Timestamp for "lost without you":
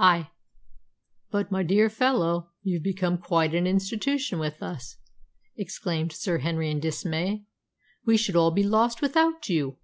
8.62-9.76